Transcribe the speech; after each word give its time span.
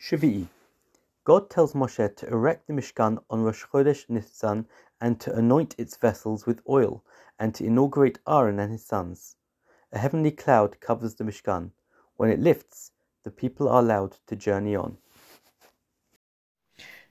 Shvi'i. 0.00 0.48
God 1.24 1.48
tells 1.48 1.72
Moshe 1.72 2.16
to 2.16 2.26
erect 2.26 2.66
the 2.66 2.72
Mishkan 2.72 3.22
on 3.30 3.42
Rosh 3.42 3.64
Chodesh 3.64 4.10
Nisan 4.10 4.66
and 5.00 5.20
to 5.20 5.34
anoint 5.34 5.74
its 5.78 5.96
vessels 5.96 6.46
with 6.46 6.60
oil 6.68 7.04
and 7.38 7.54
to 7.54 7.64
inaugurate 7.64 8.18
Aaron 8.28 8.58
and 8.58 8.72
his 8.72 8.84
sons. 8.84 9.36
A 9.92 9.98
heavenly 9.98 10.32
cloud 10.32 10.80
covers 10.80 11.14
the 11.14 11.24
Mishkan. 11.24 11.70
When 12.16 12.28
it 12.28 12.40
lifts, 12.40 12.90
the 13.22 13.30
people 13.30 13.68
are 13.68 13.80
allowed 13.80 14.18
to 14.26 14.36
journey 14.36 14.74
on. 14.76 14.98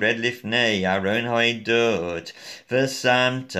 red 0.00 0.18
לפני 0.18 0.86
ארון 0.86 1.26
העדות, 1.26 2.32
ושמת 2.70 3.56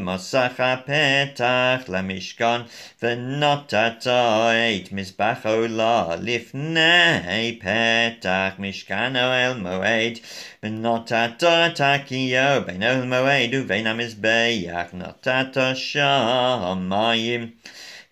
מסך 0.00 0.52
הפתח 0.58 1.80
למשכן, 1.88 2.60
ונתת 3.02 4.06
את 4.06 4.92
מזבח 4.92 5.38
עולה 5.44 6.06
לפני 6.20 7.58
פתח 7.60 8.50
משכן 8.58 9.16
אוהל 9.16 9.54
מועד, 9.54 10.18
ונתת 10.62 11.44
את 11.44 11.80
הקיו 11.80 12.62
בין 12.66 12.82
אוהל 12.82 13.04
מועד 13.04 13.50
ובין 13.52 13.86
המזבח, 13.86 14.86
נתת 14.92 15.56
שם 15.74 16.86
מים. 16.88 17.50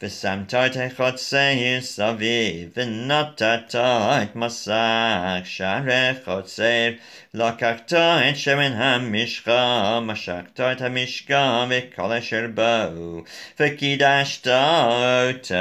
ושמת 0.03 0.55
את 0.55 0.77
החוצר 0.77 1.81
סביב, 1.81 2.69
ונתת 2.77 3.75
את 3.75 4.36
מסך 4.36 5.41
שערי 5.44 6.11
חוצר, 6.25 6.89
לקחת 7.34 7.92
את 7.92 8.36
שמן 8.36 8.72
המשחה, 8.72 10.00
משכת 10.03 10.61
את 10.61 10.81
המשכן 10.81 11.69
וכל 11.70 12.12
אשר 12.12 12.47
בו, 12.55 13.22
וקידשת 13.61 14.47
אותו 14.47 15.55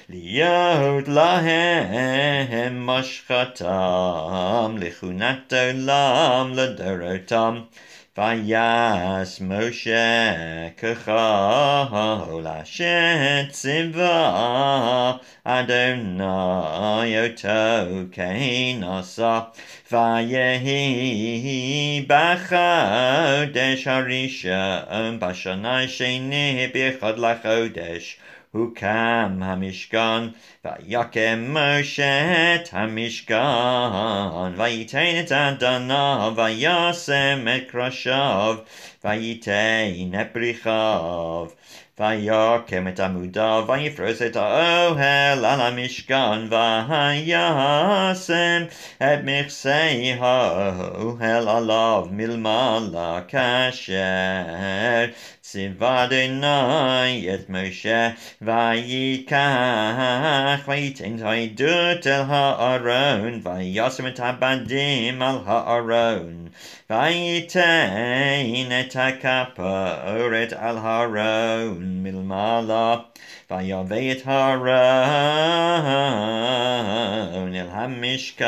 להיות 0.09 1.09
להם 1.09 2.87
משחתם 2.87 4.77
לכהונת 4.79 5.53
עולם 5.53 6.53
לדורותם 6.55 7.61
ויעש 8.19 9.41
משה 9.41 10.33
ככל 10.77 12.45
אשר 12.63 13.43
ציווה 13.51 15.17
אדוני 15.45 17.17
אותו 17.27 17.91
כן 18.13 18.81
עשה 18.99 19.41
ויהי 19.93 20.87
בחודש 22.09 23.87
הראשון 23.87 25.19
בשנה 25.21 25.83
השני 25.83 26.71
באחד 26.75 27.19
לחודש 27.19 28.17
הוקם 28.53 29.39
המשכן, 29.43 30.29
ויקם 30.65 31.55
משה 31.55 32.55
את 32.55 32.69
המשכן, 32.73 33.37
וייתן 34.57 35.21
את 35.21 35.33
אדניו, 35.33 36.33
וישם 36.37 37.47
את 37.57 37.71
קרשיו, 37.71 38.57
וייתן 39.05 40.21
את 40.21 40.27
פריחיו. 40.33 41.47
ויקם 42.01 42.89
את 42.89 43.01
עמודיו, 43.01 43.65
ויפרוס 43.69 44.23
את 44.23 44.37
האוהל 44.37 45.45
על 45.45 45.61
המשכן, 45.61 46.49
וישם 46.51 48.65
את 48.99 49.19
מכסי 49.25 50.13
האוהל 50.19 51.49
עליו 51.49 52.07
מלמעלה, 52.11 53.21
כאשר 53.29 53.95
ציווה 55.41 56.05
אדוני 56.05 57.29
את 57.35 57.51
משה, 57.51 58.11
ויקח 58.43 59.37
וייתן 60.69 61.17
את 61.17 61.23
העדות 61.23 62.07
אל 62.07 62.23
הארון, 62.29 63.41
וישם 63.45 64.07
את 64.07 64.21
הבדים 64.21 65.23
על 65.23 65.39
הארון. 65.47 66.40
וייתן 66.91 68.69
את 68.81 68.97
הכפורת 68.97 70.53
על 70.53 70.79
הארון 70.79 72.03
מלמעלה, 72.03 72.97
ויבא 73.51 74.13
את 74.13 74.23
הארון 74.25 74.75
אל 77.55 77.67
המשכן, 77.71 78.47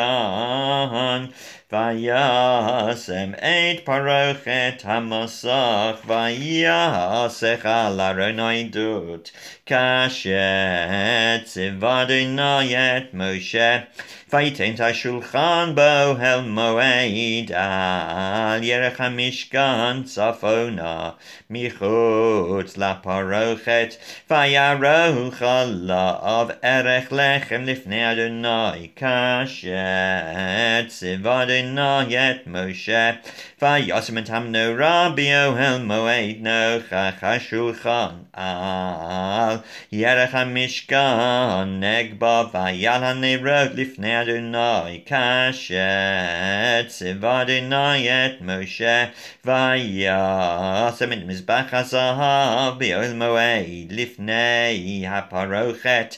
וישם 1.72 3.32
את 3.34 3.84
פרוכת 3.84 4.82
המסך, 4.84 5.96
ויסך 6.06 7.66
על 7.66 8.00
ארון 8.00 8.40
העדות, 8.40 9.30
כאשר 9.66 10.30
ציווה 11.44 12.02
אדוני 12.02 12.76
את 12.76 13.14
משה. 13.14 13.78
וייתן 14.32 14.74
את 14.74 14.80
השולחן 14.80 15.72
באוהל 15.74 16.40
מועד 16.40 17.52
על 17.54 18.64
ירך 18.64 19.00
המשכן 19.00 20.02
צפונה 20.04 21.10
מחוץ 21.50 22.76
לפרוכת 22.76 23.94
ויערוך 24.30 25.42
עליו 25.42 26.48
ערך 26.62 27.12
לחם 27.12 27.62
לפני 27.64 28.12
אדוני 28.12 28.88
כאשר 28.96 29.78
ציווה 30.88 31.42
אדוני 31.42 31.58
Shinar 31.63 32.09
yet 32.09 32.45
Moshe. 32.45 33.17
Vayasim 33.61 34.25
Hamno 34.27 34.77
Rabbi 34.77 35.27
El 35.27 35.53
Moed 35.79 36.41
Nocha 36.41 37.17
Chashulchan 37.17 38.25
Al 38.33 39.63
Yerech 39.89 40.31
HaMishkan 40.31 41.79
Negba 41.79 42.51
Vayal 42.51 42.99
HaNerod 42.99 43.75
Lifnei 43.75 44.23
Adonai 44.23 45.03
Kashet 45.07 46.87
Tzivad 46.87 47.43
Adonai 47.43 48.07
et 48.07 48.41
Moshe. 48.41 49.11
Vayasim 49.45 51.13
Et 51.13 51.25
Mizbach 51.25 51.69
HaZahav 51.69 52.77
Biol 52.77 53.15
Moed 53.15 53.89
Lifnei 53.89 55.03
HaParochet. 55.03 56.17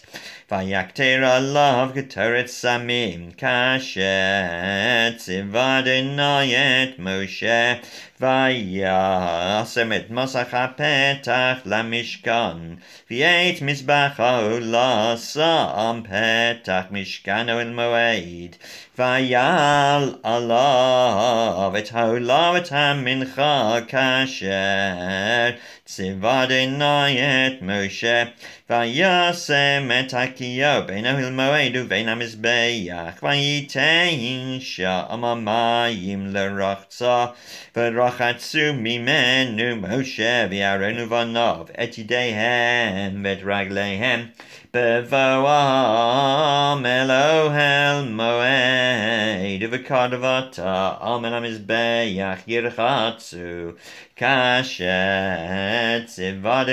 Vayakter 0.49 1.23
Allah 1.23 1.91
Ketoret 1.91 2.45
Samim 2.45 3.35
Kashet 3.35 5.17
Tzivad 5.35 5.87
enayet 5.87 6.97
Moshe 6.97 7.81
Vayasem 8.17 9.91
et 9.91 10.09
Mosach 10.09 10.51
HaPetach 10.51 11.63
LaMishkan 11.65 12.77
V'yet 13.09 13.59
Mizbacho 13.59 14.61
Lasam 14.61 16.07
Petach 16.07 16.91
Mishkano 16.91 17.59
El 17.59 17.73
Moed. 17.73 18.53
Vayal 18.97 20.17
alav 20.21 21.75
et 21.75 21.89
haolav 21.89 22.55
et 22.55 22.69
hamincha 22.69 23.85
kasher 23.85 25.57
Tzivad 25.85 26.51
enayet 26.51 27.61
Moshe. 27.61 28.31
Vayasem 28.69 29.91
et 29.91 30.11
hakiyo 30.11 30.87
ben 30.87 31.05
ohil 31.05 31.31
moed 31.31 31.75
uvein 31.75 32.07
hamizbeach. 32.07 33.19
Vayitein 33.19 34.61
sha'am 34.61 35.21
amayim 35.21 36.31
lerachza 36.31 37.35
V'rachatzu 38.05 38.79
mimenu 38.79 39.81
Moshe 39.81 40.47
v'Aaron 40.47 40.97
uvanov 41.07 41.71
et 41.73 41.97
yidehem 41.97 43.25
et 43.25 43.41
raglehem 43.43 44.31
Bevoam 44.71 45.25
Elohel 46.85 48.05
moed 48.05 49.61
Uvekadavata 49.63 51.01
Amen 51.01 51.33
hamizbeach 51.33 52.45
yirchatzu 52.45 53.75
Kashet 54.15 56.05
Tzivad 56.05 56.69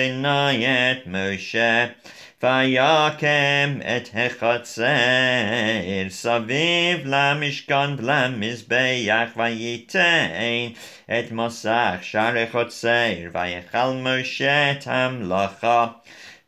enayet 2.43 2.73
Moshe 2.73 3.21
Vayakem 3.21 3.81
et 3.85 4.09
hechatzer 4.09 6.07
Saviv 6.11 7.05
lamishkan 7.05 7.97
v'lamizbeach 7.99 9.35
Vayitein 9.35 10.77
et 11.09 11.31
Mosach 11.31 12.03
share 12.03 12.47
chotzer 12.47 13.31
Vayechal 13.33 13.95
Moshe 14.03 14.81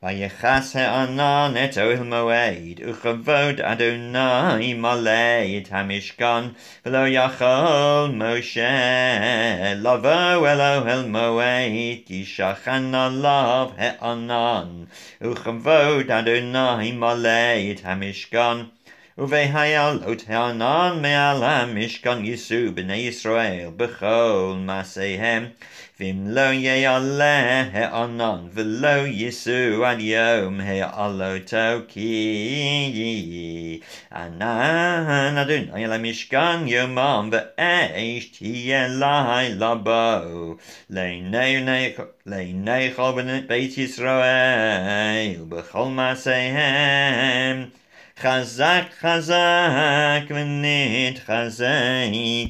tamlacha 0.05 0.31
Vayechas 0.41 0.73
ha'anan 0.75 1.56
et 1.56 1.77
ohel 1.79 2.05
moed, 2.05 2.79
uchavod 2.81 3.61
Adonai 3.61 4.75
malei 4.75 5.56
et 5.56 5.69
hamishkan, 5.71 6.55
v'lo 6.85 7.09
yachol 7.11 8.12
Moshe, 8.12 9.83
lavo 9.83 10.45
el 10.45 10.61
ohel 10.61 11.09
moed, 11.09 12.06
yishachan 12.06 12.93
alav 12.93 13.77
ha'anan, 13.79 14.89
uchavod 15.23 16.11
Adonai 16.11 16.93
malei 16.93 17.71
et 17.71 17.83
hamishkan, 17.83 18.71
Uvehayalot 19.16 20.26
ha'anan 20.26 21.00
me'al 21.00 21.38
hamishkan 21.38 22.26
yisu 22.26 22.75
b'nei 22.75 23.05
Yisrael, 23.06 23.70
b'chol 23.70 24.58
masehem, 24.66 25.52
Vim 25.96 26.34
lo 26.34 26.50
ye'aleh 26.50 27.70
he'anan 27.70 28.50
v'lo 28.50 29.06
yisu 29.06 29.84
ad 29.87 30.00
yom 30.02 30.58
he'aloto 30.58 31.87
ki 31.87 33.81
anan 34.11 35.38
adonai 35.38 35.87
mishkan 36.02 36.66
yomam 36.66 37.31
ve'esh 37.31 38.32
tiyeh 38.34 38.99
lai 38.99 39.55
labo. 39.55 40.58
Le'nei 40.90 41.62
chol 42.96 43.14
beit 43.46 43.76
Yisrael 43.78 45.46
b'chol 45.46 45.90
masehem 45.94 47.70
Chazak, 47.75 47.84
chazak, 49.00 50.28
v'nit 50.28 51.16
chazek. 51.26 52.34